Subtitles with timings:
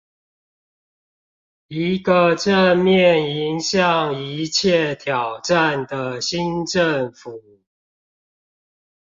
[1.67, 7.61] 一個正面迎向一切挑戰的新政府